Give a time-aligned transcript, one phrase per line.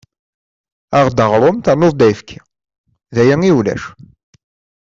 [0.97, 2.39] Aɣ-d aɣrum ternu-d ayefki,
[3.13, 3.83] d aya i ulac.